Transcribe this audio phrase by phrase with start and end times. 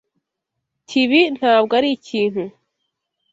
[0.87, 2.43] T Ibi ntabwo ari ikintu.